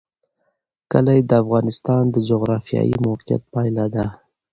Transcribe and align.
کلي 0.91 1.19
د 1.29 1.31
افغانستان 1.43 2.03
د 2.09 2.15
جغرافیایي 2.29 2.95
موقیعت 3.07 3.43
پایله 3.53 3.85
ده. 3.95 4.05